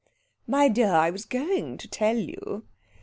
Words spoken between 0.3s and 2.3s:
"My dear, I was going to tell